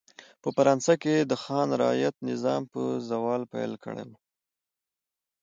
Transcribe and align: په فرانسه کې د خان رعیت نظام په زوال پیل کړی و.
په 0.41 0.49
فرانسه 0.55 0.93
کې 1.03 1.15
د 1.19 1.31
خان 1.43 1.67
رعیت 1.81 2.15
نظام 2.29 2.61
په 2.73 2.81
زوال 3.09 3.41
پیل 3.53 3.73
کړی 3.83 4.05
و. 4.09 4.11